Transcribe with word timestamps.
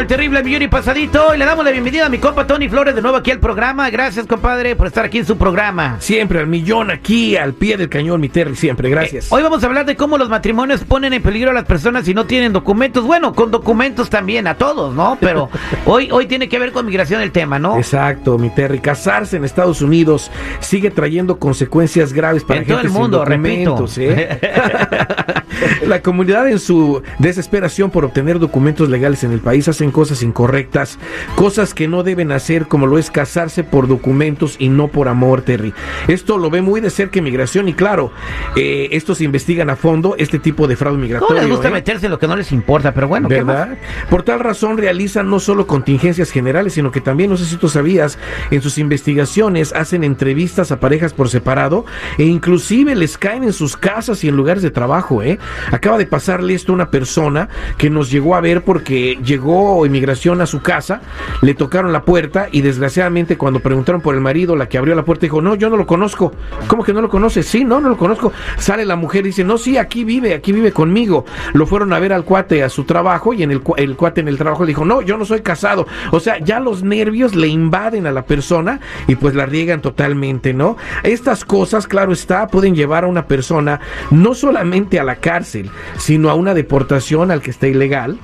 el 0.00 0.06
terrible 0.06 0.42
millón 0.42 0.62
y 0.62 0.68
pasadito. 0.68 1.34
Y 1.34 1.38
le 1.38 1.44
damos 1.44 1.62
la 1.62 1.70
bienvenida 1.70 2.06
a 2.06 2.08
mi 2.08 2.18
compa 2.18 2.46
Tony 2.46 2.68
Flores 2.68 2.94
de 2.94 3.02
nuevo 3.02 3.18
aquí 3.18 3.30
al 3.30 3.38
programa. 3.38 3.90
Gracias, 3.90 4.26
compadre, 4.26 4.74
por 4.74 4.86
estar 4.86 5.04
aquí 5.04 5.18
en 5.18 5.26
su 5.26 5.36
programa. 5.36 5.96
Siempre 6.00 6.38
al 6.38 6.46
millón 6.46 6.90
aquí, 6.90 7.36
al 7.36 7.52
pie 7.52 7.76
del 7.76 7.90
cañón, 7.90 8.18
mi 8.20 8.30
Terry, 8.30 8.56
siempre, 8.56 8.88
gracias. 8.88 9.26
Eh, 9.26 9.28
hoy 9.30 9.42
vamos 9.42 9.62
a 9.62 9.66
hablar 9.66 9.84
de 9.84 9.96
cómo 9.96 10.16
los 10.16 10.30
matrimonios 10.30 10.84
ponen 10.84 11.12
en 11.12 11.22
peligro 11.22 11.50
a 11.50 11.52
las 11.52 11.64
personas 11.64 12.06
si 12.06 12.14
no 12.14 12.24
tienen 12.24 12.52
documentos. 12.52 13.04
Bueno, 13.04 13.34
con 13.34 13.50
documentos 13.50 14.08
también, 14.08 14.46
a 14.46 14.54
todos, 14.54 14.94
¿no? 14.94 15.18
Pero 15.20 15.50
hoy, 15.84 16.08
hoy 16.10 16.26
tiene 16.26 16.48
que 16.48 16.58
ver 16.58 16.72
con 16.72 16.86
migración 16.86 17.20
el 17.20 17.30
tema, 17.30 17.58
¿no? 17.58 17.76
Exacto, 17.76 18.38
mi 18.38 18.48
Terry. 18.48 18.80
Casarse 18.80 19.36
en 19.36 19.44
Estados 19.44 19.82
Unidos 19.82 20.30
sigue 20.60 20.90
trayendo 20.90 21.38
consecuencias 21.38 22.14
graves 22.14 22.42
para 22.42 22.60
en 22.60 22.66
gente 22.66 22.88
todo 22.88 22.94
el 22.94 22.98
mundo, 22.98 23.18
sin 23.18 23.42
repito. 23.42 23.86
¿eh? 23.98 24.40
La 25.86 26.02
comunidad 26.02 26.48
en 26.48 26.58
su 26.58 27.02
desesperación 27.18 27.90
por 27.90 28.04
obtener 28.04 28.38
documentos 28.38 28.88
legales 28.88 29.24
en 29.24 29.32
el 29.32 29.40
país 29.40 29.68
hacen 29.68 29.89
cosas 29.90 30.22
incorrectas, 30.22 30.98
cosas 31.36 31.74
que 31.74 31.88
no 31.88 32.02
deben 32.02 32.32
hacer 32.32 32.66
como 32.66 32.86
lo 32.86 32.98
es 32.98 33.10
casarse 33.10 33.64
por 33.64 33.88
documentos 33.88 34.56
y 34.58 34.68
no 34.68 34.88
por 34.88 35.08
amor, 35.08 35.42
Terry. 35.42 35.74
Esto 36.08 36.38
lo 36.38 36.50
ve 36.50 36.62
muy 36.62 36.80
de 36.80 36.90
cerca 36.90 37.18
inmigración 37.18 37.68
y 37.68 37.74
claro, 37.74 38.12
eh, 38.56 38.88
estos 38.92 39.20
investigan 39.20 39.70
a 39.70 39.76
fondo 39.76 40.14
este 40.18 40.38
tipo 40.38 40.66
de 40.66 40.76
fraude 40.76 40.96
¿Cómo 40.96 41.02
migratorio. 41.02 41.42
les 41.42 41.50
gusta 41.50 41.68
¿eh? 41.68 41.72
meterse 41.72 42.06
en 42.06 42.12
lo 42.12 42.18
que 42.18 42.26
no 42.26 42.36
les 42.36 42.52
importa? 42.52 42.92
Pero 42.92 43.08
bueno, 43.08 43.28
¿qué 43.28 43.42
más? 43.42 43.68
¿Verdad? 43.68 43.78
Por 44.08 44.22
tal 44.22 44.40
razón 44.40 44.76
realizan 44.76 45.30
no 45.30 45.40
solo 45.40 45.66
contingencias 45.66 46.30
generales, 46.30 46.74
sino 46.74 46.90
que 46.90 47.00
también, 47.00 47.30
no 47.30 47.36
sé 47.36 47.44
si 47.44 47.56
tú 47.56 47.68
sabías, 47.68 48.18
en 48.50 48.62
sus 48.62 48.78
investigaciones 48.78 49.72
hacen 49.72 50.04
entrevistas 50.04 50.72
a 50.72 50.80
parejas 50.80 51.12
por 51.12 51.28
separado 51.28 51.84
e 52.18 52.24
inclusive 52.24 52.94
les 52.94 53.16
caen 53.18 53.44
en 53.44 53.52
sus 53.52 53.76
casas 53.76 54.24
y 54.24 54.28
en 54.28 54.36
lugares 54.36 54.62
de 54.62 54.70
trabajo, 54.70 55.22
¿eh? 55.22 55.38
Acaba 55.70 55.98
de 55.98 56.06
pasarle 56.06 56.54
esto 56.54 56.72
a 56.72 56.74
una 56.74 56.90
persona 56.90 57.48
que 57.78 57.90
nos 57.90 58.10
llegó 58.10 58.34
a 58.34 58.40
ver 58.40 58.62
porque 58.62 59.18
llegó 59.24 59.79
inmigración 59.86 60.40
a 60.40 60.46
su 60.46 60.60
casa, 60.60 61.00
le 61.42 61.54
tocaron 61.54 61.92
la 61.92 62.02
puerta 62.02 62.48
y 62.50 62.60
desgraciadamente 62.60 63.36
cuando 63.36 63.60
preguntaron 63.60 64.00
por 64.00 64.14
el 64.14 64.20
marido, 64.20 64.56
la 64.56 64.68
que 64.68 64.78
abrió 64.78 64.94
la 64.94 65.04
puerta 65.04 65.26
dijo, 65.26 65.40
no, 65.40 65.54
yo 65.54 65.70
no 65.70 65.76
lo 65.76 65.86
conozco. 65.86 66.32
¿Cómo 66.66 66.84
que 66.84 66.92
no 66.92 67.00
lo 67.00 67.08
conoces? 67.08 67.46
Sí, 67.46 67.64
no, 67.64 67.80
no 67.80 67.88
lo 67.88 67.96
conozco. 67.96 68.32
Sale 68.58 68.84
la 68.84 68.96
mujer 68.96 69.24
y 69.24 69.28
dice, 69.28 69.44
no, 69.44 69.58
sí, 69.58 69.76
aquí 69.76 70.04
vive, 70.04 70.34
aquí 70.34 70.52
vive 70.52 70.72
conmigo. 70.72 71.24
Lo 71.52 71.66
fueron 71.66 71.92
a 71.92 71.98
ver 71.98 72.12
al 72.12 72.24
cuate 72.24 72.62
a 72.62 72.68
su 72.68 72.84
trabajo 72.84 73.32
y 73.32 73.42
en 73.42 73.50
el, 73.50 73.62
el 73.76 73.96
cuate 73.96 74.20
en 74.20 74.28
el 74.28 74.38
trabajo 74.38 74.64
le 74.64 74.68
dijo, 74.68 74.84
no, 74.84 75.02
yo 75.02 75.16
no 75.16 75.24
soy 75.24 75.40
casado. 75.40 75.86
O 76.10 76.20
sea, 76.20 76.38
ya 76.38 76.60
los 76.60 76.82
nervios 76.82 77.34
le 77.34 77.48
invaden 77.48 78.06
a 78.06 78.12
la 78.12 78.22
persona 78.22 78.80
y 79.06 79.16
pues 79.16 79.34
la 79.34 79.46
riegan 79.46 79.80
totalmente, 79.80 80.52
¿no? 80.52 80.76
Estas 81.02 81.44
cosas, 81.44 81.86
claro 81.86 82.12
está, 82.12 82.46
pueden 82.48 82.74
llevar 82.74 83.04
a 83.04 83.08
una 83.08 83.26
persona 83.26 83.80
no 84.10 84.34
solamente 84.34 84.98
a 84.98 85.04
la 85.04 85.16
cárcel, 85.16 85.70
sino 85.98 86.30
a 86.30 86.34
una 86.34 86.54
deportación 86.54 87.30
al 87.30 87.42
que 87.42 87.50
está 87.50 87.68
ilegal 87.68 88.18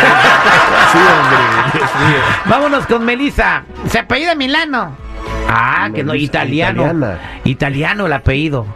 Sí, 0.92 0.98
hombre. 0.98 2.18
Vámonos 2.46 2.86
con 2.86 3.04
Melissa. 3.04 3.64
Se 3.88 4.00
apellida 4.00 4.34
Milano. 4.34 4.94
Ah, 5.48 5.88
que 5.94 6.04
no, 6.04 6.14
italiano. 6.14 6.82
italiana. 6.82 7.18
Italiano 7.44 8.06
el 8.06 8.12
apellido. 8.12 8.66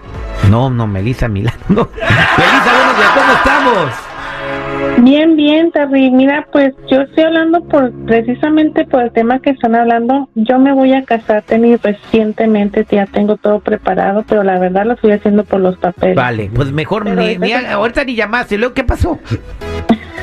No, 0.51 0.71
no, 0.71 0.87
Melissa 0.87 1.29
Milano. 1.29 1.57
no. 1.69 1.89
Melissa, 1.97 2.75
buenos 2.77 2.97
días, 2.97 3.11
¿cómo 3.15 3.33
estamos? 3.33 4.16
Bien, 5.07 5.37
bien, 5.37 5.71
Terry. 5.71 6.11
Mira, 6.11 6.49
pues 6.51 6.75
yo 6.91 7.03
estoy 7.03 7.23
hablando 7.23 7.63
por 7.63 7.93
precisamente 8.07 8.85
por 8.87 9.05
el 9.05 9.13
tema 9.13 9.39
que 9.39 9.51
están 9.51 9.77
hablando. 9.77 10.29
Yo 10.35 10.59
me 10.59 10.73
voy 10.73 10.95
a 10.95 11.05
casar, 11.05 11.43
Tenny, 11.43 11.77
recientemente, 11.77 12.85
ya 12.91 13.07
tengo 13.07 13.37
todo 13.37 13.61
preparado, 13.61 14.25
pero 14.29 14.43
la 14.43 14.59
verdad 14.59 14.85
lo 14.85 14.95
estoy 14.95 15.13
haciendo 15.13 15.45
por 15.45 15.61
los 15.61 15.79
papeles. 15.79 16.17
Vale, 16.17 16.51
pues 16.53 16.73
mejor 16.73 17.05
ni, 17.05 17.37
ahorita 17.37 17.39
ni 17.39 17.53
ahorita 17.53 18.05
ni 18.05 18.17
llamaste. 18.17 18.59
¿Luego 18.59 18.75
qué 18.75 18.83
pasó? 18.83 19.21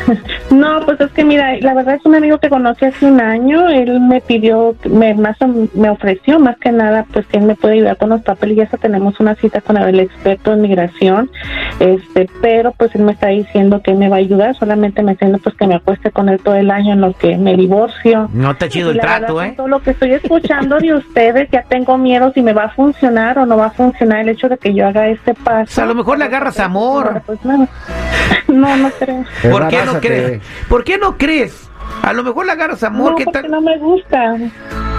No, 0.51 0.81
pues 0.85 0.99
es 1.01 1.11
que 1.11 1.23
mira, 1.23 1.57
la 1.61 1.73
verdad 1.73 1.95
es 1.95 2.05
un 2.05 2.15
amigo 2.15 2.38
que 2.38 2.50
conocí 2.50 2.85
hace 2.85 3.05
un 3.05 3.19
año. 3.19 3.69
Él 3.69 4.00
me 4.00 4.21
pidió, 4.21 4.75
me 4.85 5.13
más 5.15 5.38
me 5.73 5.89
ofreció 5.89 6.39
más 6.39 6.57
que 6.57 6.71
nada, 6.71 7.05
pues 7.11 7.25
que 7.27 7.38
él 7.38 7.45
me 7.45 7.55
puede 7.55 7.75
ayudar 7.75 7.97
con 7.97 8.09
los 8.09 8.21
papeles. 8.21 8.57
Ya 8.57 8.63
hasta 8.63 8.77
tenemos 8.77 9.19
una 9.19 9.35
cita 9.35 9.61
con 9.61 9.77
el 9.77 10.00
experto 10.00 10.53
en 10.53 10.61
migración, 10.61 11.31
este, 11.79 12.29
pero 12.41 12.71
pues 12.73 12.94
él 12.95 13.01
me 13.01 13.13
está 13.13 13.27
diciendo 13.27 13.81
que 13.81 13.94
me 13.94 14.09
va 14.09 14.17
a 14.17 14.19
ayudar. 14.19 14.55
Solamente 14.55 15.01
me 15.01 15.13
está 15.13 15.25
diciendo 15.25 15.44
pues 15.44 15.55
que 15.55 15.67
me 15.67 15.75
acueste 15.75 16.11
con 16.11 16.29
él 16.29 16.39
todo 16.39 16.56
el 16.56 16.69
año 16.69 16.94
en 16.94 17.01
lo 17.01 17.13
que 17.13 17.38
me 17.38 17.56
divorcio. 17.56 18.29
No 18.33 18.51
está 18.51 18.69
chido 18.69 18.91
el 18.91 18.99
trato, 18.99 19.35
verdad, 19.35 19.53
¿eh? 19.53 19.56
Todo 19.57 19.67
lo 19.67 19.81
que 19.81 19.91
estoy 19.91 20.13
escuchando 20.13 20.77
de 20.77 20.94
ustedes, 20.94 21.49
ya 21.51 21.63
tengo 21.63 21.97
miedo 21.97 22.31
si 22.33 22.41
me 22.41 22.53
va 22.53 22.65
a 22.65 22.69
funcionar 22.69 23.39
o 23.39 23.45
no 23.45 23.57
va 23.57 23.67
a 23.67 23.71
funcionar 23.71 24.19
el 24.19 24.29
hecho 24.29 24.49
de 24.49 24.57
que 24.57 24.73
yo 24.73 24.88
haga 24.88 25.07
este 25.07 25.33
paso. 25.33 25.63
O 25.63 25.73
sea, 25.73 25.83
a 25.85 25.88
lo 25.88 25.95
mejor 25.95 26.19
le 26.19 26.25
agarras 26.25 26.59
amor. 26.59 27.21
Pues, 27.25 27.44
no, 27.44 27.67
no, 28.47 28.77
no 28.77 28.89
creo. 28.91 29.23
¿Por 29.49 29.67
qué 29.67 29.79
no 29.85 29.93
Embarázate. 29.98 30.40
crees? 30.40 30.68
¿Por 30.69 30.84
qué 30.84 30.98
no 30.98 31.18
crees? 31.18 31.69
A 32.01 32.13
lo 32.13 32.24
mejor 32.24 32.45
le 32.45 32.51
agarras 32.54 32.84
amor, 32.84 33.12
no, 33.12 33.18
¿qué 33.18 33.25
porque 33.25 33.42
tal? 33.42 33.51
no 33.51 33.62
me 33.62 33.78
gusta. 33.78 34.36